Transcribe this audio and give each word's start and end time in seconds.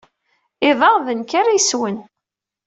Iḍ-a, 0.69 0.91
d 1.05 1.07
nekk 1.19 1.31
ara 1.39 1.51
d-yessewwen. 1.55 1.97